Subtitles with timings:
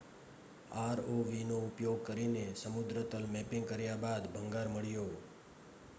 [0.75, 5.09] આરઓવીનો ઉપયોગ કરીને સમુદ્રતલ મૅપિંગ કર્યા બાદ ભંગાર મળ્યો